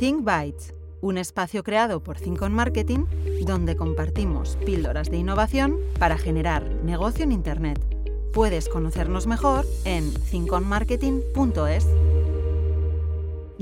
[0.00, 3.04] Think Bytes, un espacio creado por Think on Marketing
[3.44, 7.78] donde compartimos píldoras de innovación para generar negocio en Internet.
[8.32, 11.86] Puedes conocernos mejor en thinkonmarketing.es.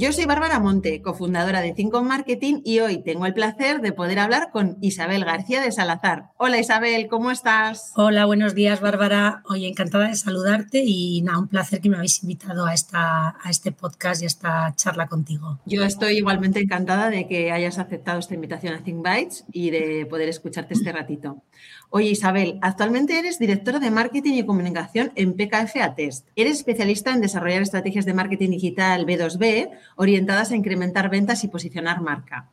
[0.00, 4.20] Yo soy Bárbara Monte, cofundadora de Think Marketing y hoy tengo el placer de poder
[4.20, 6.30] hablar con Isabel García de Salazar.
[6.36, 7.90] Hola Isabel, ¿cómo estás?
[7.96, 9.42] Hola, buenos días Bárbara.
[9.46, 13.50] Hoy encantada de saludarte y nada, un placer que me habéis invitado a, esta, a
[13.50, 15.58] este podcast y a esta charla contigo.
[15.66, 20.06] Yo estoy igualmente encantada de que hayas aceptado esta invitación a Think Bytes y de
[20.06, 21.42] poder escucharte este ratito.
[21.90, 26.28] Oye, Isabel, actualmente eres directora de marketing y comunicación en PKF Atest.
[26.36, 32.00] Eres especialista en desarrollar estrategias de marketing digital B2B orientadas a incrementar ventas y posicionar
[32.00, 32.48] marca.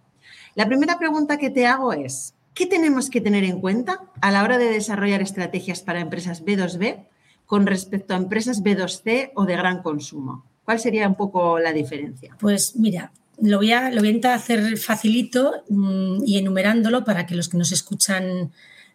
[0.55, 4.43] La primera pregunta que te hago es, ¿qué tenemos que tener en cuenta a la
[4.43, 7.05] hora de desarrollar estrategias para empresas B2B
[7.45, 10.45] con respecto a empresas B2C o de gran consumo?
[10.63, 12.35] ¿Cuál sería un poco la diferencia?
[12.39, 17.25] Pues mira, lo voy a, lo voy a intentar hacer facilito mm, y enumerándolo para
[17.25, 18.51] que los que nos escuchan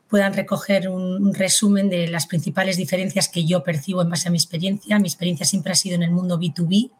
[0.09, 4.39] puedan recoger un, resumen de las principales diferencias que yo percibo en base a mi
[4.39, 4.99] experiencia.
[4.99, 6.91] Mi experiencia siempre ha sido en el mundo B2B.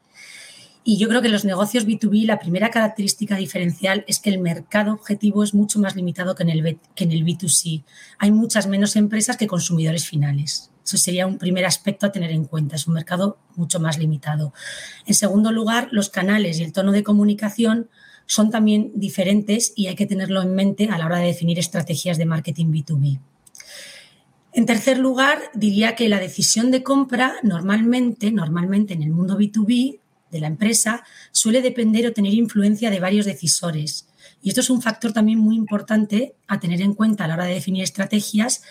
[0.83, 4.95] Y yo creo que los negocios B2B, la primera característica diferencial es que el mercado
[4.95, 7.85] objetivo es mucho más limitado que en el, que en el B2C.
[8.19, 10.71] Hay muchas menos empresas que consumidores finales.
[10.85, 12.77] Eso sería un primer aspecto a tener en cuenta.
[12.77, 14.55] Es un mercado mucho más limitado.
[15.07, 17.91] En segundo lugar, los canales y el tono de comunicación
[18.25, 22.17] son también diferentes y hay que tenerlo en mente a la hora de definir estrategias
[22.17, 23.21] de marketing B2B.
[24.53, 30.01] En tercer lugar, diría que la decisión de compra normalmente, normalmente en el mundo B2B
[30.31, 34.09] de la empresa suele depender o tener influencia de varios decisores.
[34.43, 37.45] Y esto es un factor también muy importante a tener en cuenta a la hora
[37.45, 38.63] de definir estrategias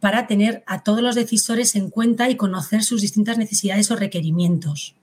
[0.00, 4.94] para tener a todos los decisores en cuenta y conocer sus distintas necesidades o requerimientos.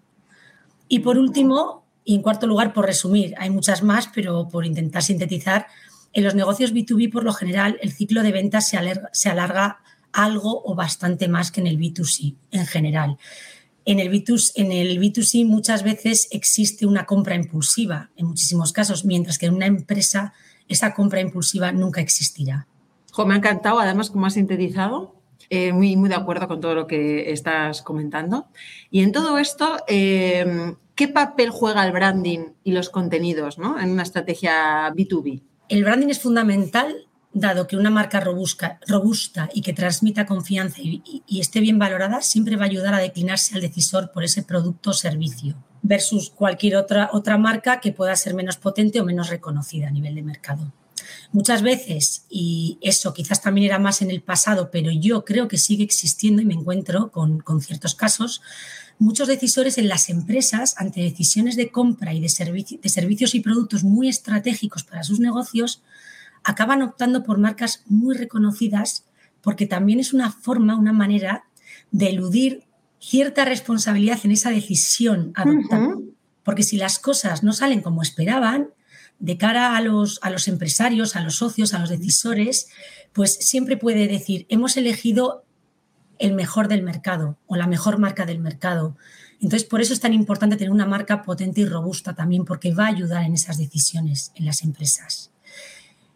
[0.88, 5.04] Y por último, y en cuarto lugar, por resumir, hay muchas más, pero por intentar
[5.04, 5.67] sintetizar,
[6.14, 9.80] en los negocios B2B por lo general el ciclo de ventas se alarga, se alarga
[10.14, 13.17] algo o bastante más que en el B2C en general.
[13.86, 19.06] En el, B2, en el B2C muchas veces existe una compra impulsiva, en muchísimos casos,
[19.06, 20.34] mientras que en una empresa
[20.68, 22.68] esa compra impulsiva nunca existirá.
[23.26, 25.14] me ha encantado, además, como has sintetizado.
[25.52, 28.48] Eh, muy, muy de acuerdo con todo lo que estás comentando.
[28.90, 34.04] Y en todo esto, eh, ¿Qué papel juega el branding y los contenidos en una
[34.04, 35.42] estrategia B2B?
[35.67, 36.96] El branding es fundamental
[37.36, 42.56] dado que una marca robusta, robusta y que transmita confianza y, esté bien valorada siempre
[42.56, 47.10] va a ayudar a declinarse al decisor por ese producto o servicio versus cualquier otra,
[47.12, 50.72] otra marca que pueda ser menos potente o menos reconocida a nivel de mercado.
[51.34, 55.58] Muchas veces, y eso quizás también era más en el pasado, pero yo creo que
[55.58, 58.42] sigue existiendo y me encuentro con, con ciertos casos,
[58.98, 64.08] muchos decisores en las empresas, ante decisiones de compra y de, servicios y productos muy
[64.08, 65.82] estratégicos para sus negocios,
[66.45, 69.06] acaban optando por marcas muy reconocidas
[69.42, 71.45] porque también es una forma, una manera
[71.92, 72.64] de eludir
[73.00, 75.98] cierta responsabilidad en esa decisión adoptada.
[76.44, 78.70] Porque si las cosas no salen como esperaban,
[79.20, 82.67] de cara a los, a los empresarios, a los socios, a los decisores,
[83.14, 85.45] pues siempre puede decir, hemos elegido
[86.20, 88.98] el mejor del mercado o la mejor marca del mercado.
[89.39, 92.86] Entonces, por eso es tan importante tener una marca potente y robusta también, porque va
[92.86, 95.32] a ayudar en esas decisiones en las empresas.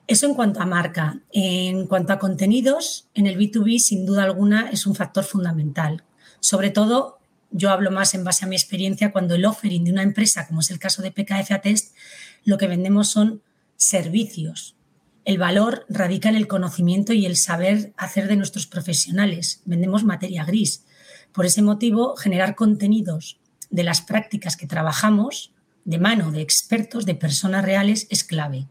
[0.10, 1.22] Eso en cuanto a marca.
[1.32, 6.04] En cuanto a contenidos, en el B2B, sin duda alguna, es un factor fundamental.
[6.40, 7.20] Sobre todo,
[7.52, 10.62] yo hablo más en base a mi experiencia, cuando el offering de una empresa, como
[10.62, 11.96] es el caso de PKF Atest,
[12.44, 13.44] lo que vendemos son
[13.76, 14.76] servicios,
[15.26, 19.62] el valor radica en el conocimiento y el saber hacer de nuestros profesionales.
[19.66, 20.86] Vendemos materia gris.
[21.32, 23.40] Por ese motivo, generar contenidos
[23.70, 25.54] de las prácticas que trabajamos
[25.86, 28.66] de mano de expertos, de personas reales, es clave.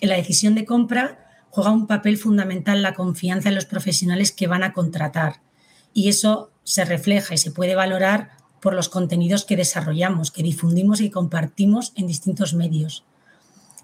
[0.00, 4.46] En la decisión de compra juega un papel fundamental la confianza en los profesionales que
[4.46, 5.40] van a contratar.
[5.92, 11.00] Y eso se refleja y se puede valorar por los contenidos que desarrollamos, que difundimos
[11.00, 13.04] y compartimos en distintos medios.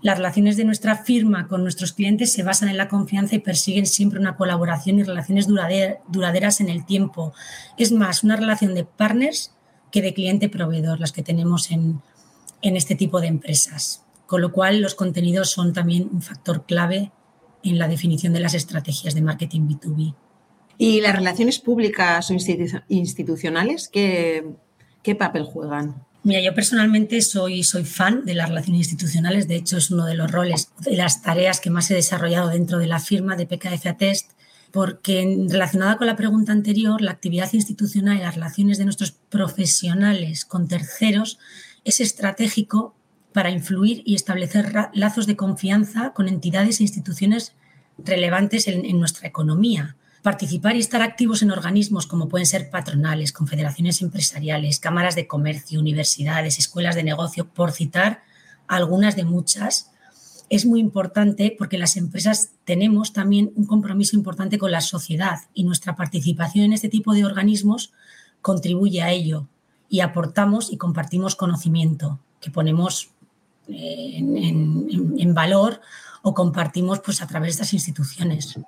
[0.03, 3.85] Las relaciones de nuestra firma con nuestros clientes se basan en la confianza y persiguen
[3.85, 7.35] siempre una colaboración y relaciones duraderas en el tiempo.
[7.77, 9.53] Es más, una relación de partners
[9.93, 12.01] que de cliente-proveedor, las que tenemos en,
[12.63, 14.03] en este tipo de empresas.
[14.31, 17.11] Con lo cual, los contenidos son también un factor clave
[17.65, 20.15] en la definición de las estrategias de marketing B2B.
[20.79, 22.35] ¿Y las relaciones públicas o
[22.87, 24.47] institucionales qué,
[25.03, 26.07] qué papel juegan?
[26.23, 30.15] Mira, yo personalmente soy, soy fan de las relaciones institucionales, de hecho es uno de
[30.15, 33.85] los roles, de las tareas que más he desarrollado dentro de la firma de PKF
[33.85, 34.31] Atest,
[34.71, 40.45] porque relacionada con la pregunta anterior, la actividad institucional y las relaciones de nuestros profesionales
[40.45, 41.41] con terceros
[41.83, 42.95] es estratégico
[43.33, 47.55] para influir y establecer lazos de confianza con entidades e instituciones
[47.99, 49.97] relevantes en, nuestra economía.
[50.23, 55.81] Participar y estar activos en organismos como pueden ser patronales, confederaciones empresariales, cámaras de comercio,
[55.81, 58.23] universidades, escuelas de negocio, por citar
[58.67, 59.91] algunas de muchas,
[60.51, 65.65] es muy importante porque las empresas tenemos también un compromiso importante con la sociedad y
[65.65, 67.93] nuestra participación en este tipo de organismos
[68.43, 69.47] contribuye a ello
[69.89, 73.11] y aportamos y compartimos conocimiento que ponemos
[73.73, 75.81] en, valor
[76.23, 78.59] o compartimos pues, a través de estas instituciones.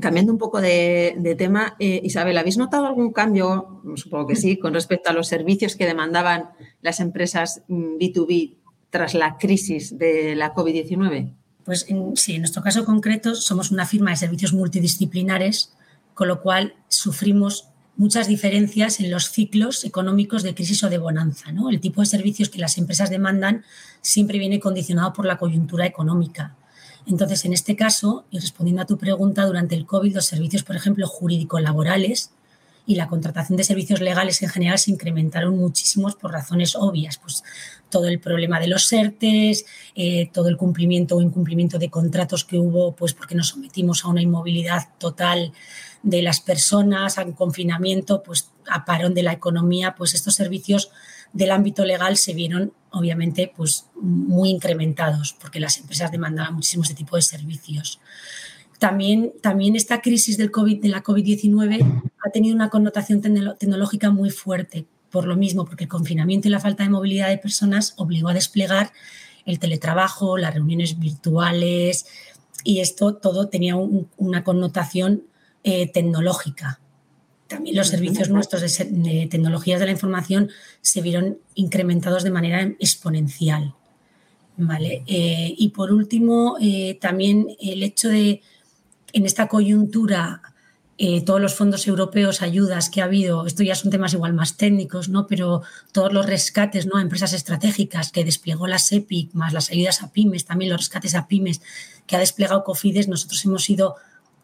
[0.00, 4.74] Cambiando un poco de, tema, eh, Isabel, ¿habéis notado algún cambio, supongo que sí, con
[4.74, 6.50] respecto a los servicios que demandaban
[6.80, 8.56] las empresas B2B mm,
[8.90, 11.34] tras la crisis de la COVID-19?
[11.64, 15.74] Pues sí, en nuestro caso concreto somos una firma de servicios multidisciplinares,
[16.14, 21.52] con lo cual sufrimos muchas diferencias en los ciclos económicos de crisis o de bonanza.
[21.52, 21.70] ¿no?
[21.70, 23.64] El tipo de servicios que las empresas demandan
[24.00, 26.56] siempre viene condicionado por la coyuntura económica.
[27.06, 30.76] Entonces, en este caso, y respondiendo a tu pregunta, durante el COVID los servicios, por
[30.76, 32.30] ejemplo, jurídico-laborales
[32.86, 37.18] y la contratación de servicios legales en general se incrementaron muchísimos por razones obvias.
[37.18, 37.44] Pues
[37.88, 39.64] todo el problema de los ERTES,
[39.94, 44.08] eh, todo el cumplimiento o incumplimiento de contratos que hubo, pues porque nos sometimos a
[44.08, 45.52] una inmovilidad total
[46.02, 50.90] de las personas, a confinamiento, pues a parón de la economía, pues estos servicios
[51.32, 56.94] del ámbito legal se vieron obviamente pues muy incrementados porque las empresas demandaban muchísimo este
[56.94, 58.00] tipo de servicios.
[58.78, 64.30] También, también esta crisis del COVID, de la COVID-19 ha tenido una connotación tecnológica muy
[64.30, 68.30] fuerte, por lo mismo, porque el confinamiento y la falta de movilidad de personas obligó
[68.30, 68.92] a desplegar
[69.44, 72.06] el teletrabajo, las reuniones virtuales,
[72.64, 75.24] y esto todo tenía una connotación
[75.64, 76.80] eh, tecnológica.
[77.48, 80.50] También los servicios nuestros de, tecnologías de la información
[80.82, 83.74] se vieron incrementados de manera exponencial.
[84.56, 85.02] ¿vale?
[85.06, 88.42] Eh, y por último, eh, también el hecho de
[89.12, 90.42] en esta coyuntura
[91.02, 94.58] eh, todos los fondos europeos, ayudas que ha habido, esto ya son temas igual más
[94.58, 95.26] técnicos, ¿no?
[95.26, 95.62] pero
[95.92, 96.98] todos los rescates ¿no?
[96.98, 101.14] a empresas estratégicas que desplegó la SEPIC, más las ayudas a pymes, también los rescates
[101.14, 101.62] a pymes
[102.06, 103.96] que ha desplegado COFIDES, nosotros hemos sido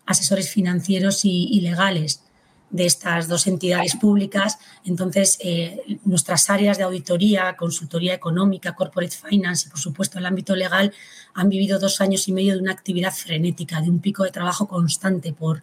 [0.07, 2.23] asesores financieros y, legales
[2.71, 4.59] de estas dos entidades públicas.
[4.85, 10.57] Entonces, eh, nuestras áreas de auditoría, consultoría económica, corporate finance y, por supuesto, el ámbito
[10.57, 10.93] legal
[11.35, 14.67] han vivido dos años y medio de una actividad frenética, de un pico de trabajo
[14.67, 15.63] constante por,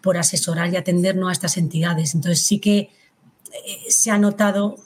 [0.00, 2.14] por asesorar y atendernos a estas entidades.
[2.14, 2.90] Entonces, sí que eh,
[3.88, 4.76] se ha notado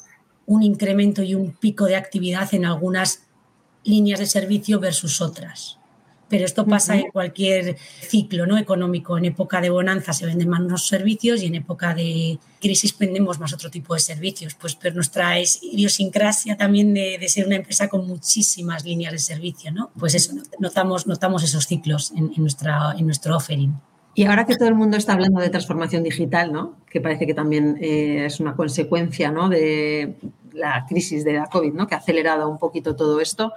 [0.47, 3.23] un incremento y un pico de actividad en algunas
[3.83, 5.79] líneas de servicio versus otras
[6.29, 8.59] pero esto pasa en cualquier ciclo ¿no?
[8.59, 9.17] económico.
[9.17, 13.39] En época de bonanza se venden más unos servicios y en época de crisis vendemos
[13.39, 14.55] más otro tipo de servicios.
[14.55, 19.91] Pues pero nuestra idiosincrasia también de, ser una empresa con muchísimas líneas de servicio, ¿no?
[19.99, 23.75] Pues eso, notamos, notamos esos ciclos en, nuestra, en nuestro offering.
[24.17, 26.77] Y ahora que todo el mundo está hablando de transformación digital, ¿no?
[26.91, 29.51] que parece que también eh, es una consecuencia ¿no?
[29.51, 30.17] de
[30.55, 31.87] la crisis de la COVID, ¿no?
[31.87, 33.53] que ha acelerado un poquito todo esto,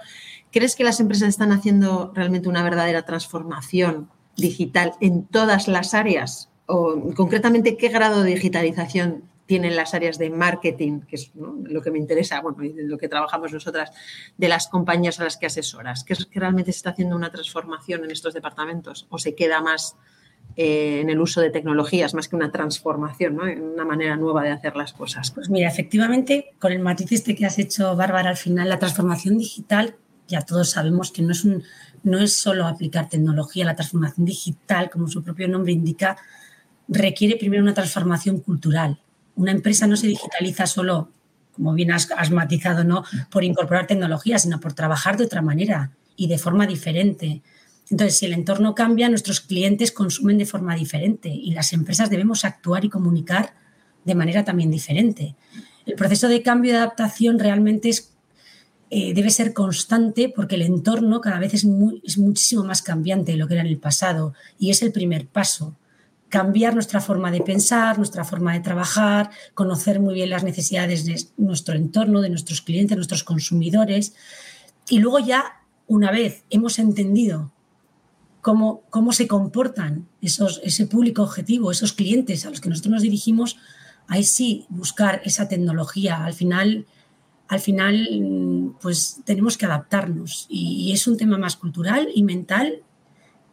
[0.52, 6.50] ¿Crees que las empresas están haciendo realmente una verdadera transformación digital en todas las áreas?
[6.66, 11.90] O concretamente, ¿qué grado de digitalización tienen las áreas de marketing, que es lo que
[11.90, 13.90] me interesa, bueno, y lo que trabajamos nosotras,
[14.38, 16.04] de las compañías a las que asesoras?
[16.04, 19.06] ¿Qué es que realmente se está haciendo una transformación en estos departamentos?
[19.10, 19.96] ¿O se queda más
[20.56, 23.46] eh, en el uso de tecnologías, más que una transformación, ¿no?
[23.46, 25.30] en una manera nueva de hacer las cosas?
[25.30, 29.38] Pues mira, efectivamente, con el matiz este que has hecho, Bárbara, al final, la transformación
[29.38, 29.96] digital
[30.30, 31.44] ya todos sabemos que no es,
[32.04, 36.16] no es solo aplicar tecnología, la transformación digital, como su propio nombre indica,
[36.88, 39.00] requiere primero una transformación cultural.
[39.34, 41.10] Una empresa no se digitaliza solo,
[41.52, 46.28] como bien has, matizado, no por incorporar tecnología, sino por trabajar de otra manera y
[46.28, 47.42] de forma diferente.
[47.90, 52.44] Entonces, si el entorno cambia, nuestros clientes consumen de forma diferente y las empresas debemos
[52.44, 53.54] actuar y comunicar
[54.04, 55.34] de manera también diferente.
[55.86, 58.09] El proceso de cambio y adaptación realmente es
[58.92, 63.46] eh, debe ser constante porque el entorno cada vez es, muchísimo más cambiante de lo
[63.46, 65.76] que era en el pasado y es el primer paso.
[66.28, 71.24] Cambiar nuestra forma de pensar, nuestra forma de trabajar, conocer muy bien las necesidades de
[71.36, 74.14] nuestro entorno, de nuestros clientes, nuestros consumidores.
[74.88, 77.52] Y luego ya, una vez hemos entendido
[78.40, 83.02] cómo, cómo se comportan esos, ese público objetivo, esos clientes a los que nosotros nos
[83.02, 83.56] dirigimos,
[84.08, 86.24] ahí sí buscar esa tecnología.
[86.24, 86.86] Al final,
[87.50, 92.84] al final pues tenemos que adaptarnos y, es un tema más cultural y mental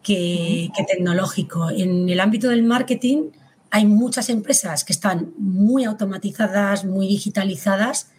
[0.04, 1.72] que, tecnológico.
[1.72, 3.32] En el ámbito del marketing
[3.72, 8.12] hay muchas empresas que están muy automatizadas, muy digitalizadas,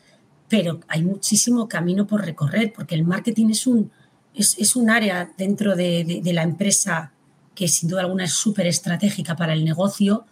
[0.49, 3.92] pero hay muchísimo camino por recorrer, porque el marketing es un,
[4.35, 7.12] es, un área dentro de, la empresa
[7.54, 10.26] que sin duda alguna es súper estratégica para el negocio,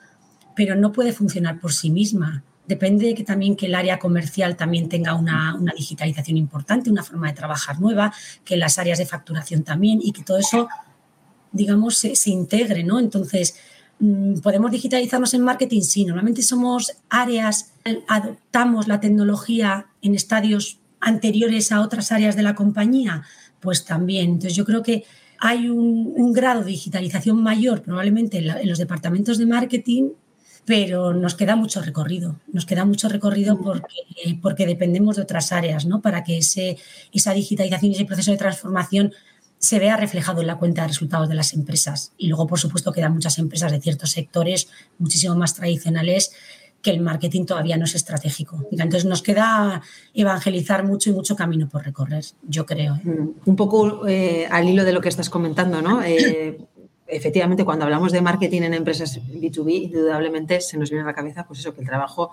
[0.57, 2.43] pero no puede funcionar por sí misma.
[2.67, 7.03] Depende de que también que el área comercial también tenga una, una, digitalización importante, una
[7.03, 8.13] forma de trabajar nueva,
[8.45, 10.69] que las áreas de facturación también y que todo eso,
[11.53, 12.99] digamos, se, se integre, ¿no?
[12.99, 13.55] Entonces,
[13.99, 15.81] Mm, ¿Podemos digitalizarnos en marketing?
[15.81, 17.73] Sí, normalmente somos áreas,
[18.09, 23.23] adoptamos la tecnología en estadios anteriores a otras áreas de la compañía,
[23.61, 24.33] pues también.
[24.33, 25.05] Entonces yo creo que
[25.39, 30.11] hay un, grado de digitalización mayor probablemente en, los departamentos de marketing,
[30.67, 32.41] pero nos queda mucho recorrido.
[32.53, 33.63] Nos queda mucho recorrido mm.
[33.63, 36.03] porque, porque dependemos de otras áreas, ¿no?
[36.03, 36.77] Para que ese,
[37.13, 39.13] esa digitalización y ese proceso de transformación
[39.59, 42.13] se vea reflejado en la cuenta de resultados de las empresas.
[42.19, 44.69] Y luego, por supuesto, quedan muchas empresas de ciertos sectores
[44.99, 46.33] muchísimo más tradicionales
[46.83, 48.65] que el marketing todavía no es estratégico.
[48.71, 49.83] Entonces nos queda
[50.15, 52.95] evangelizar mucho y mucho camino por recorrer, yo creo.
[52.95, 53.01] ¿eh?
[53.03, 56.03] Mm, un poco eh, al hilo de lo que estás comentando, ¿no?
[56.07, 56.59] Eh,
[57.07, 61.47] efectivamente, cuando hablamos de marketing en empresas B2B, indudablemente se nos viene a la cabeza
[61.47, 62.33] pues eso, que el trabajo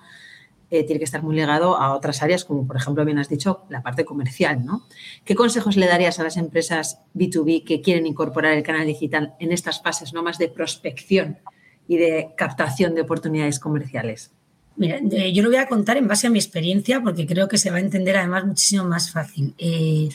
[0.69, 3.63] eh, tiene que estar muy ligado a otras áreas, como por ejemplo, bien has dicho,
[3.69, 4.65] la parte comercial.
[4.65, 4.87] ¿no?
[5.23, 9.51] ¿Qué consejos le darías a las empresas B2B que quieren incorporar el canal digital en
[9.51, 11.37] estas fases no más de prospección
[11.87, 14.31] y de captación de oportunidades comerciales?
[14.75, 14.99] Mira,
[15.31, 17.77] yo lo voy a contar en base a mi experiencia porque creo que se va
[17.77, 19.53] a entender además muchísimo más fácil.
[19.59, 20.09] Eh,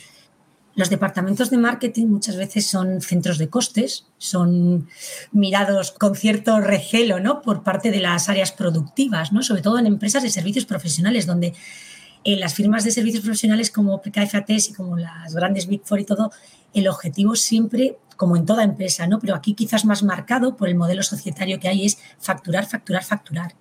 [0.79, 4.87] los departamentos de marketing muchas veces son centros de costes, son
[5.33, 7.41] mirados con cierto recelo ¿no?
[7.41, 9.43] por parte de las áreas productivas, ¿no?
[9.43, 11.53] sobre todo en empresas de servicios profesionales, donde
[12.23, 16.05] en las firmas de servicios profesionales como PKFATES y como las grandes Big Four y
[16.05, 16.31] todo,
[16.73, 19.19] el objetivo siempre, como en toda empresa, ¿no?
[19.19, 23.53] pero aquí quizás más marcado por el modelo societario que hay, es facturar, facturar, facturar.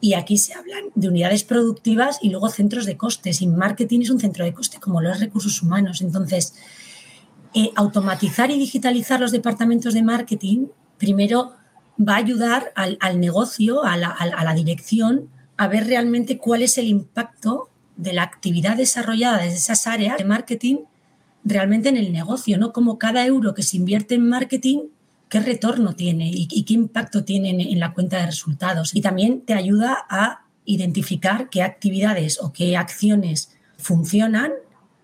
[0.00, 3.42] Y aquí se hablan de unidades productivas y luego centros de costes.
[3.42, 6.00] Y marketing es un centro de coste, como los recursos humanos.
[6.00, 6.54] Entonces,
[7.54, 10.66] eh, automatizar y digitalizar los departamentos de marketing,
[10.98, 11.52] primero
[11.98, 16.78] va a ayudar al, negocio, a la, a la, dirección, a ver realmente cuál es
[16.78, 20.76] el impacto de la actividad desarrollada desde esas áreas de marketing
[21.44, 22.72] realmente en el negocio, ¿no?
[22.72, 24.88] Como cada euro que se invierte en marketing
[25.28, 28.94] qué retorno tiene y, qué impacto tiene en, la cuenta de resultados.
[28.94, 34.52] Y también te ayuda a identificar qué actividades o qué acciones funcionan,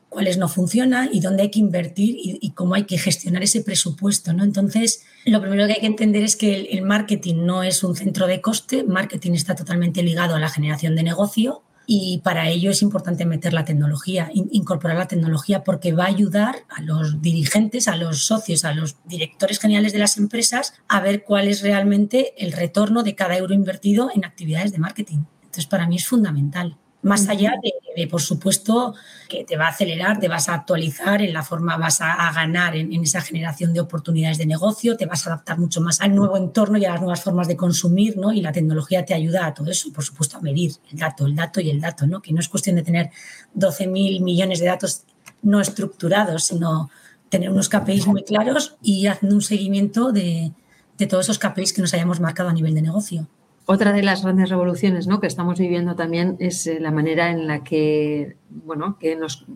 [0.09, 4.33] cuáles no funcionan y dónde hay que invertir y, cómo hay que gestionar ese presupuesto.
[4.33, 4.45] ¿no?
[4.45, 8.27] Entonces, lo primero que hay que entender es que el marketing no es un centro
[8.27, 12.83] de coste, marketing está totalmente ligado a la generación de negocio y para ello es
[12.83, 17.97] importante meter la tecnología, incorporar la tecnología, porque va a ayudar a los dirigentes, a
[17.97, 22.53] los socios, a los directores generales de las empresas a ver cuál es realmente el
[22.53, 25.25] retorno de cada euro invertido en actividades de marketing.
[25.43, 26.79] Entonces, para mí es fundamental.
[27.05, 27.53] Más allá
[27.95, 28.95] de, por supuesto,
[29.29, 32.75] que te va a acelerar, te vas a actualizar en la forma, vas a, ganar
[32.75, 36.39] en, esa generación de oportunidades de negocio, te vas a adaptar mucho más al nuevo
[36.39, 38.33] entorno y a las nuevas formas de consumir, ¿no?
[38.33, 41.37] Y la tecnología te ayuda a todo eso, por supuesto, a medir el dato, el
[41.37, 42.23] dato y el dato, ¿no?
[42.23, 43.11] Que no es cuestión de tener
[43.55, 45.03] 12.000 millones de datos
[45.43, 46.91] no estructurados, sino
[47.29, 50.53] tener unos KPIs muy claros y haciendo un seguimiento de,
[50.97, 53.29] de todos esos KPIs que nos hayamos marcado a nivel de negocio.
[53.67, 55.21] Otra de las grandes revoluciones ¿no?
[55.21, 59.47] que estamos viviendo también es eh, la manera en la que, bueno, que, nos,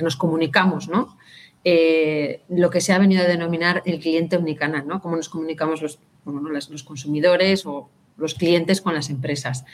[0.00, 1.16] nos comunicamos, ¿no?
[1.66, 5.00] Eh, lo que se ha venido a denominar el cliente omnicanal, ¿no?
[5.00, 9.64] Cómo nos comunicamos los, los consumidores o los clientes con las empresas.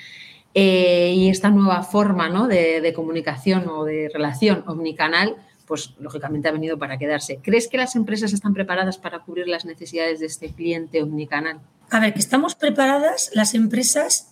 [0.55, 2.49] Eh, y esta nueva forma ¿no?
[2.49, 7.39] de, comunicación o de relación omnicanal, pues lógicamente ha venido para quedarse.
[7.43, 11.61] ¿Crees que las empresas están preparadas para cubrir las necesidades de este cliente omnicanal?
[11.91, 14.29] A ver, que estamos preparadas las empresas,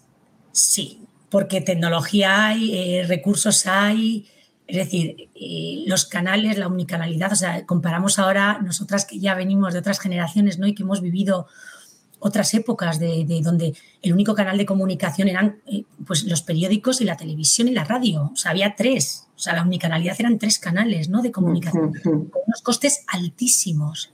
[0.53, 4.29] sí, porque tecnología hay, eh, recursos hay,
[4.69, 9.73] es decir, eh, los canales, la omnicanalidad, o sea, comparamos ahora nosotras que ya venimos
[9.73, 10.69] de otras generaciones, ¿no?
[10.69, 11.49] Y que hemos vivido
[12.21, 17.05] otras épocas de, donde el único canal de comunicación eran eh, pues los periódicos y
[17.05, 18.31] la televisión y la radio.
[18.33, 19.27] O sea, había tres.
[19.37, 21.23] O sea, la omnicanalidad eran tres canales ¿no?
[21.23, 24.11] de comunicación con unos costes altísimos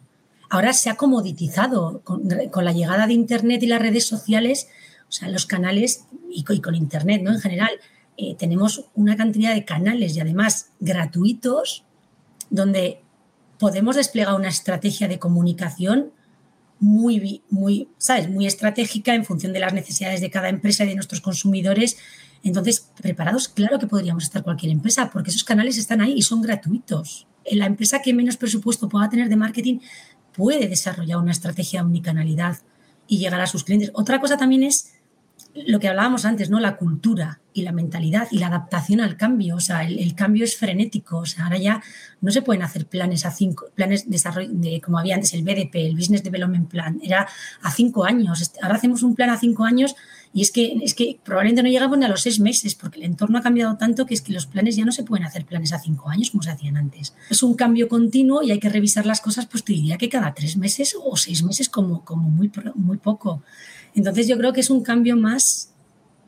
[0.54, 4.68] ahora se ha comoditizado con, la llegada de Internet y las redes sociales,
[5.08, 7.32] o sea, los canales y, con Internet, ¿no?
[7.32, 7.70] En general,
[8.16, 11.84] eh, tenemos una cantidad de canales y además gratuitos
[12.50, 13.00] donde
[13.58, 16.12] podemos desplegar una estrategia de comunicación
[16.78, 18.30] muy, muy, ¿sabes?
[18.30, 21.96] muy estratégica en función de las necesidades de cada empresa y de nuestros consumidores.
[22.44, 26.42] Entonces, preparados, claro que podríamos estar cualquier empresa, porque esos canales están ahí y son
[26.42, 27.26] gratuitos.
[27.50, 29.80] La empresa que menos presupuesto pueda tener de marketing
[30.34, 32.58] puede desarrollar una estrategia de omnicanalidad
[33.06, 33.90] y llegar a sus clientes.
[33.94, 34.94] Otra cosa también es
[35.54, 36.58] lo que hablábamos antes, ¿no?
[36.58, 39.56] La cultura y la mentalidad y la adaptación al cambio.
[39.56, 41.18] O sea, el, cambio es frenético.
[41.18, 41.82] O sea, ahora ya
[42.20, 45.44] no se pueden hacer planes a cinco, planes de desarrollo, de, como había antes, el
[45.44, 47.28] BDP, el Business Development Plan, era
[47.62, 48.52] a cinco años.
[48.60, 49.94] Ahora hacemos un plan a cinco años
[50.36, 53.06] y es que, es que probablemente no llegamos ni a los seis meses, porque el
[53.06, 55.72] entorno ha cambiado tanto que es que los planes ya no se pueden hacer planes
[55.72, 57.14] a cinco años como se hacían antes.
[57.30, 60.34] Es un cambio continuo y hay que revisar las cosas, pues te diría que cada
[60.34, 63.44] tres meses o seis meses como, como muy, muy poco.
[63.94, 65.72] Entonces yo creo que es un cambio más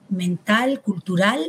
[0.08, 1.44] mental, cultural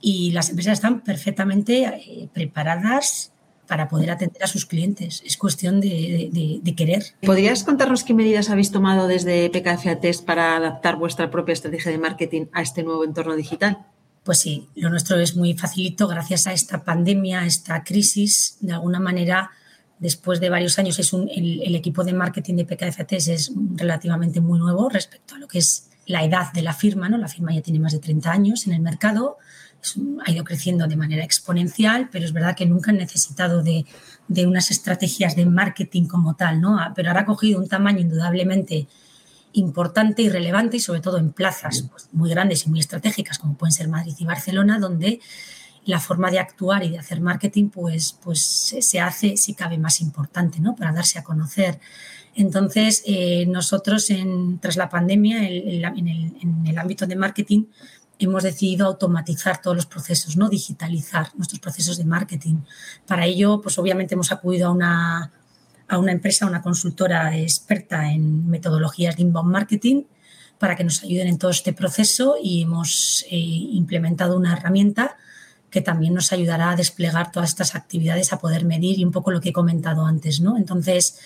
[0.00, 3.32] y las empresas están perfectamente eh, preparadas
[3.66, 5.22] para poder atender a sus clientes.
[5.24, 7.04] Es cuestión de, querer.
[7.22, 11.98] ¿Podrías contarnos qué medidas habéis tomado desde PKFA Test para adaptar vuestra propia estrategia de
[11.98, 13.86] marketing a este nuevo entorno digital?
[14.22, 18.56] Pues sí, lo nuestro es muy facilito gracias a esta pandemia, a esta crisis.
[18.60, 19.50] De alguna manera,
[19.98, 24.40] después de varios años, es el, el, equipo de marketing de PKFA Test es relativamente
[24.40, 27.18] muy nuevo respecto a lo que es la edad de la firma, ¿no?
[27.18, 29.38] La firma ya tiene más de 30 años en el mercado,
[30.24, 33.84] ha ido creciendo de manera exponencial, pero es verdad que nunca han necesitado de,
[34.46, 36.78] unas estrategias de marketing como tal, ¿no?
[36.78, 38.86] Ah, pero ahora ha cogido un tamaño indudablemente
[39.52, 43.56] importante y relevante y sobre todo en plazas pues, muy grandes y muy estratégicas como
[43.56, 45.20] pueden ser Madrid y Barcelona, donde
[45.84, 48.40] la forma de actuar y de hacer marketing pues, pues
[48.78, 50.74] se hace, si cabe, más importante, ¿no?
[50.74, 51.78] Para darse a conocer.
[52.34, 57.64] Entonces, eh, nosotros en, tras la pandemia, en, el, ámbito de marketing,
[58.18, 60.48] hemos decidido automatizar todos los procesos, ¿no?
[60.48, 62.56] digitalizar nuestros procesos de marketing.
[63.06, 65.32] Para ello, pues obviamente hemos acudido a una,
[65.88, 70.04] a una empresa, una consultora experta en metodologías de inbound marketing
[70.58, 75.16] para que nos ayuden en todo este proceso y hemos eh, implementado una herramienta
[75.70, 79.32] que también nos ayudará a desplegar todas estas actividades, a poder medir y un poco
[79.32, 80.40] lo que he comentado antes.
[80.40, 80.56] ¿no?
[80.56, 81.18] Entonces,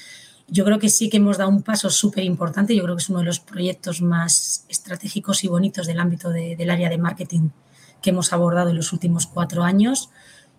[0.50, 2.75] yo creo que sí que hemos dado un paso súper importante.
[2.75, 6.70] Yo creo que es uno de los proyectos más estratégicos y bonitos del ámbito del
[6.70, 7.51] área de marketing
[8.01, 10.11] que hemos abordado en los últimos cuatro años.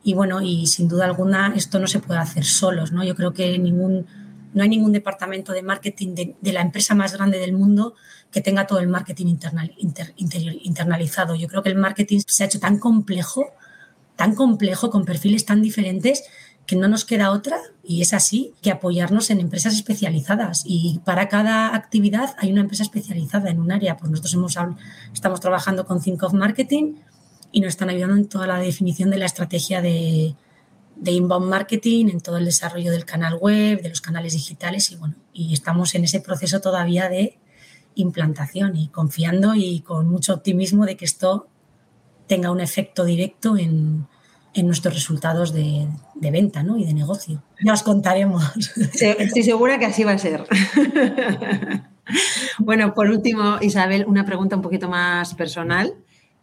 [0.03, 2.91] Y bueno, y sin duda alguna esto no se puede hacer solos.
[2.91, 3.03] ¿no?
[3.03, 4.05] Yo creo que ningún,
[4.53, 7.95] no hay ningún departamento de marketing de, la empresa más grande del mundo
[8.31, 11.33] que tenga todo el marketing internal, internalizado.
[11.33, 13.47] Yo creo que el marketing se ha hecho tan complejo,
[14.15, 16.23] tan complejo, con perfiles tan diferentes,
[16.69, 20.61] que no nos queda otra, y es así, que apoyarnos en empresas especializadas.
[20.67, 23.97] Y para cada actividad hay una empresa especializada en un área.
[23.97, 24.55] Pues nosotros hemos,
[25.11, 26.97] estamos trabajando con Think of Marketing
[27.51, 30.35] y nos están ayudando en toda la definición de la estrategia de,
[30.95, 34.95] de inbound marketing, en todo el desarrollo del canal web, de los canales digitales y
[34.95, 37.39] bueno, y estamos en ese proceso todavía de
[37.95, 41.47] implantación y confiando y con mucho optimismo de que esto
[42.27, 44.05] tenga un efecto directo en,
[44.53, 46.77] en nuestros resultados de, venta ¿no?
[46.77, 47.41] y de negocio.
[47.63, 48.43] Ya os contaremos.
[48.99, 50.45] estoy segura que así va a ser.
[52.59, 55.93] bueno, por último, Isabel, una pregunta un poquito más personal.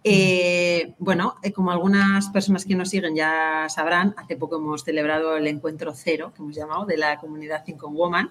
[0.09, 5.37] Eh, bueno, eh, como algunas personas que nos siguen ya sabrán, hace poco hemos celebrado
[5.37, 8.31] el encuentro cero, que hemos llamado, de la comunidad Think Woman,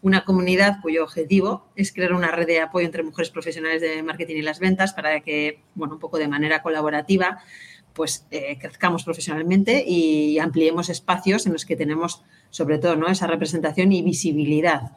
[0.00, 4.36] una comunidad cuyo objetivo es crear una red de apoyo entre mujeres profesionales de marketing
[4.36, 7.42] y las ventas para que, bueno, un poco de manera colaborativa,
[7.94, 13.08] pues eh, crezcamos profesionalmente y ampliemos espacios en los que tenemos sobre todo ¿no?
[13.08, 14.92] esa representación y visibilidad.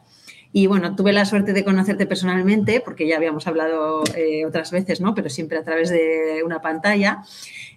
[0.52, 5.00] Y bueno, tuve la suerte de conocerte personalmente, porque ya habíamos hablado eh, otras veces,
[5.00, 5.14] ¿no?
[5.14, 7.22] Pero siempre a través de una pantalla.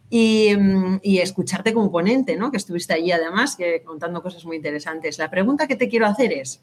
[0.10, 2.52] Y, mm, escucharte como ponente, ¿no?
[2.52, 5.18] Que estuviste allí además, contando cosas muy interesantes.
[5.18, 6.62] La pregunta que te quiero hacer es,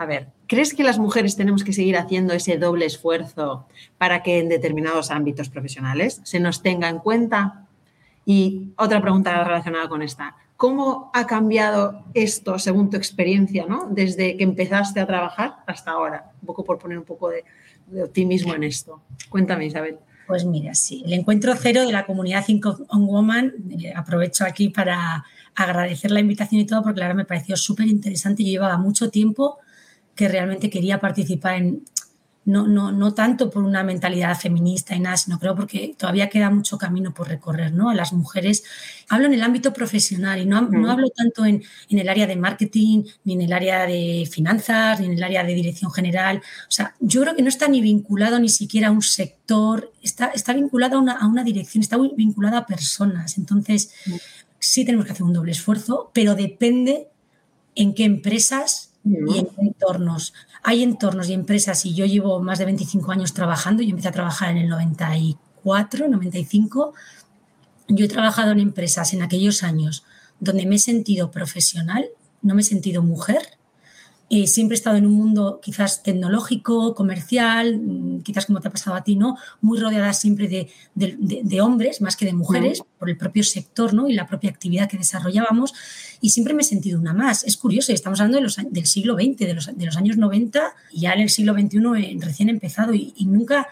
[0.00, 3.66] a ver, ¿crees que las mujeres tenemos que seguir haciendo ese doble esfuerzo
[3.98, 7.66] para que en determinados ámbitos profesionales se nos tenga en cuenta?
[8.24, 10.36] Y otra pregunta relacionada con esta.
[10.56, 13.88] ¿Cómo ha cambiado esto según tu experiencia, ¿no?
[13.90, 16.32] desde que empezaste a trabajar hasta ahora?
[16.40, 17.44] Un poco por poner un poco de,
[18.02, 19.02] optimismo en esto.
[19.28, 19.98] Cuéntame, Isabel.
[20.26, 24.70] Pues mira, sí, el encuentro cero de la comunidad Think on Woman, eh, aprovecho aquí
[24.70, 28.42] para agradecer la invitación y todo, porque la verdad me pareció súper interesante.
[28.44, 29.58] Yo llevaba mucho tiempo
[30.20, 31.82] que realmente quería participar en,
[32.44, 36.50] no, no, no tanto por una mentalidad feminista y nada, sino creo porque todavía queda
[36.50, 37.88] mucho camino por recorrer, ¿no?
[37.88, 38.62] A las mujeres.
[39.08, 43.04] Hablo en el ámbito profesional y no, no hablo tanto en, el área de marketing,
[43.24, 46.42] ni en el área de finanzas, ni en el área de dirección general.
[46.68, 50.32] O sea, yo creo que no está ni vinculado ni siquiera a un sector, está,
[50.34, 53.38] está vinculado a una, a una dirección, está vinculado a personas.
[53.38, 53.94] Entonces,
[54.58, 57.08] sí tenemos que hacer un doble esfuerzo, pero depende
[57.74, 60.34] en qué empresas y en entornos.
[60.62, 64.12] Hay entornos y empresas, y yo llevo más de 25 años trabajando, yo empecé a
[64.12, 66.94] trabajar en el 94, 95,
[67.88, 70.04] yo he trabajado en empresas en aquellos años
[70.38, 72.06] donde me he sentido profesional,
[72.42, 73.58] no me he sentido mujer,
[74.32, 78.70] Eh, siempre he estado en un mundo quizás tecnológico, comercial, mm, quizás como te ha
[78.70, 79.36] pasado a ti, ¿no?
[79.60, 84.08] Muy rodeada siempre de, hombres más que de mujeres, por el propio sector ¿no?
[84.08, 85.74] y la propia actividad que desarrollábamos.
[86.20, 87.42] Y siempre me he sentido una más.
[87.42, 90.74] Es curioso, estamos hablando de los, del siglo XX, de los, de los años 90,
[90.92, 93.66] y ya en el siglo XXI eh, recién empezado, y, y nunca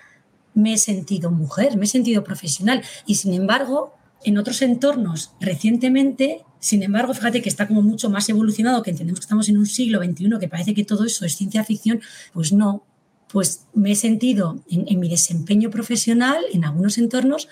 [0.54, 2.82] me he sentido mujer, me he sentido profesional.
[3.06, 3.94] Y sin embargo,
[4.24, 9.20] en otros entornos recientemente sin embargo, fíjate que está como mucho más evolucionado, que entendemos
[9.20, 12.00] que estamos en un siglo XXI, que parece que todo eso es ciencia ficción,
[12.32, 12.84] pues no.
[13.28, 17.48] Pues me he sentido en, mi desempeño profesional, en algunos entornos,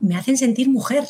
[0.00, 1.04] me hacen sentir mujer.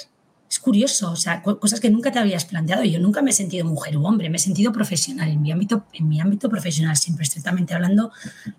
[0.50, 2.82] Es curioso, o sea, cosas que nunca te habías planteado.
[2.82, 5.84] Yo nunca me he sentido mujer o hombre, me he sentido profesional en mi ámbito,
[5.92, 8.10] en mi ámbito profesional, siempre estrictamente hablando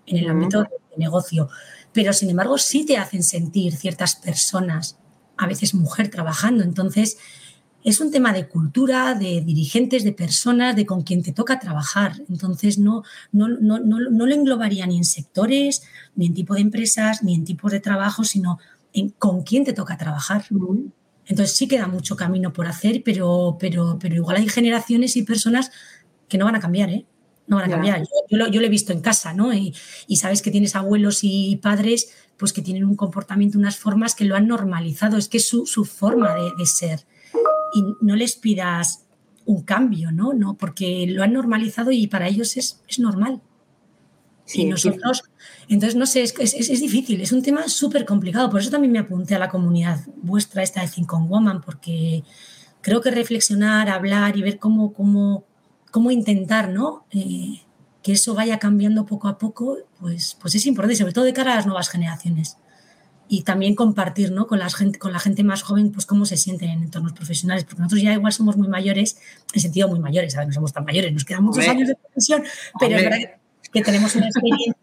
[0.06, 1.48] en el ámbito de negocio.
[1.92, 4.96] Pero sin embargo, sí te hacen sentir ciertas personas,
[5.36, 6.62] a veces mujer trabajando.
[6.62, 7.18] Entonces,
[7.82, 12.12] es un tema de cultura, de dirigentes, de personas, de con quien te toca trabajar.
[12.28, 15.82] Entonces, no, no, no, no, lo englobaría ni en sectores,
[16.14, 18.58] ni en tipo de empresas, ni en tipos de trabajo, sino
[18.92, 20.44] en con quién te toca trabajar.
[21.26, 25.70] Entonces, sí queda mucho camino por hacer, pero, pero, pero igual hay generaciones y personas
[26.28, 27.06] que no van a cambiar, ¿eh?
[27.46, 28.02] No van a cambiar.
[28.30, 29.52] Yo, lo, he visto en casa, ¿no?
[29.54, 29.74] Y,
[30.16, 34.34] sabes que tienes abuelos y padres pues que tienen un comportamiento, unas formas que lo
[34.34, 35.18] han normalizado.
[35.18, 37.04] Es que es su, su forma de, de ser
[37.74, 39.06] y no les pidas
[39.44, 40.32] un cambio, ¿no?
[40.32, 43.40] no porque lo han normalizado y para ellos es, es normal.
[44.52, 45.24] y nosotros,
[45.68, 48.50] entonces, no sé, es, es, difícil, es un tema súper complicado.
[48.50, 52.24] Por eso también me apunté a la comunidad vuestra, esta de Think on Woman, porque
[52.80, 55.44] creo que reflexionar, hablar y ver cómo, cómo,
[55.90, 57.06] cómo intentar, ¿no?
[57.10, 57.62] Eh,
[58.02, 61.52] que eso vaya cambiando poco a poco, pues, pues es importante, sobre todo de cara
[61.52, 62.56] a las nuevas generaciones
[63.32, 64.48] y también compartir ¿no?
[64.48, 67.62] con, la gente, con la gente más joven pues cómo se sienten en entornos profesionales,
[67.62, 69.18] porque nosotros ya igual somos muy mayores,
[69.54, 70.48] en sentido muy mayores, ¿sabes?
[70.48, 72.42] no somos tan mayores, nos quedan muchos años de profesión,
[72.80, 73.18] pero es verdad
[73.72, 74.74] que tenemos una experiencia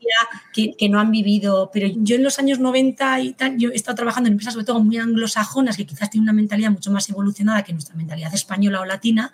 [0.54, 3.76] que, que, no han vivido, pero yo en los años 90 y tal, yo he
[3.76, 7.10] estado trabajando en empresas sobre todo muy anglosajonas, que quizás tienen una mentalidad mucho más
[7.10, 9.34] evolucionada que nuestra mentalidad española o latina,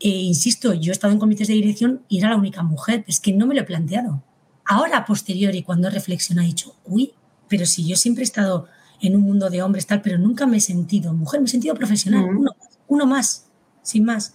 [0.00, 3.20] e insisto, yo he estado en comités de dirección y era la única mujer, es
[3.20, 4.22] que no me lo he planteado.
[4.64, 7.12] Ahora, a posteriori, cuando he reflexionado, he dicho, uy,
[7.50, 8.68] pero si yo siempre he estado
[9.02, 11.74] en un mundo de hombres, tal, pero nunca me he sentido mujer, me he sentido
[11.74, 12.24] profesional,
[12.86, 13.46] uno, más,
[13.82, 14.34] sin más.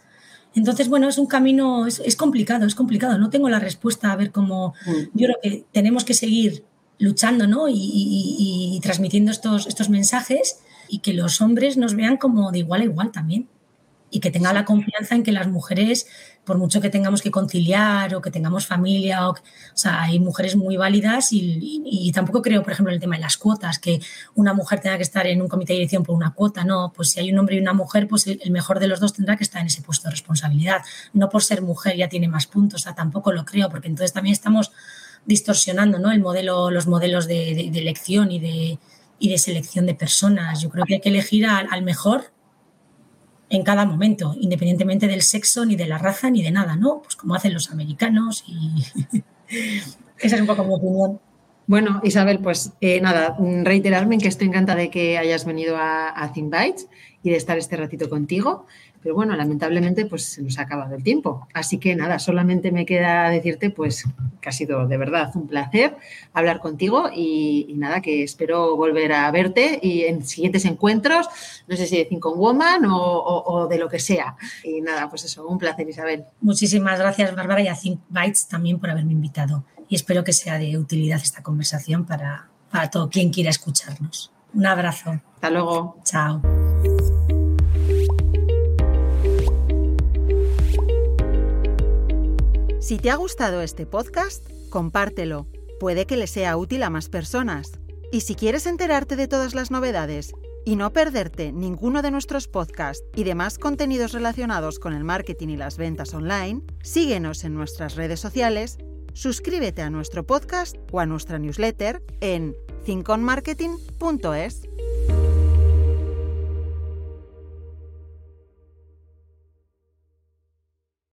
[0.53, 3.17] Entonces, bueno, es un camino, es, complicado, es complicado.
[3.17, 4.73] No tengo la respuesta a ver cómo.
[5.13, 6.63] Yo creo que tenemos que seguir
[6.97, 7.65] luchando ¿no?
[7.69, 12.85] y, transmitiendo estos, estos mensajes y que los hombres nos vean como de igual a
[12.85, 13.47] igual también
[14.11, 16.07] y que tenga la confianza en que las mujeres,
[16.45, 19.35] por mucho que tengamos que conciliar o que tengamos familia, o,
[19.73, 23.37] sea, hay mujeres muy válidas y, tampoco creo, por ejemplo, en el tema de las
[23.37, 23.99] cuotas, que
[24.35, 27.11] una mujer tenga que estar en un comité de dirección por una cuota, no, pues
[27.11, 29.43] si hay un hombre y una mujer, pues el, mejor de los dos tendrá que
[29.43, 30.81] estar en ese puesto de responsabilidad,
[31.13, 34.13] no por ser mujer ya tiene más puntos, o sea, tampoco lo creo, porque entonces
[34.13, 34.71] también estamos
[35.25, 36.11] distorsionando ¿no?
[36.11, 38.79] el modelo, los modelos de, elección y de,
[39.19, 40.61] y de selección de personas.
[40.61, 42.34] Yo creo que hay que elegir al mejor
[43.55, 47.01] en cada momento, independientemente del sexo, ni de la raza, ni de nada, ¿no?
[47.01, 48.83] Pues como hacen los americanos y
[50.19, 51.19] esa es un poco mi opinión.
[51.67, 56.09] Bueno, Isabel, pues eh, nada, reiterarme en que estoy encantada de que hayas venido a,
[56.09, 56.87] a Bites
[57.23, 58.67] y de estar este ratito contigo.
[59.05, 61.47] Pero bueno, lamentablemente pues se nos ha acabado el tiempo.
[61.53, 64.03] Así que nada, solamente me queda decirte pues
[64.41, 65.95] que ha sido de verdad un placer
[66.33, 71.29] hablar contigo y, nada, que espero volver a verte y en siguientes encuentros,
[71.67, 74.37] no sé si de Cinco Woman o, de lo que sea.
[74.63, 76.25] Y nada, pues eso, un placer Isabel.
[76.41, 79.65] Muchísimas gracias Bárbara y a Think Bytes también por haberme invitado.
[79.87, 84.31] Y espero que sea de utilidad esta conversación para, para todo quien quiera escucharnos.
[84.55, 85.21] Un abrazo.
[85.35, 85.99] Hasta luego.
[86.03, 86.41] Chao.
[92.85, 95.47] Si te ha gustado este podcast, compártelo.
[95.79, 97.71] Puede que le sea útil a más personas.
[98.11, 100.33] Y si quieres enterarte de todas las novedades
[100.65, 105.57] y no perderte ninguno de nuestros podcasts y demás contenidos relacionados con el marketing y
[105.57, 108.77] las ventas online, síguenos en nuestras redes sociales,
[109.13, 114.61] suscríbete a nuestro podcast o a nuestra newsletter en thinkonmarketing.es.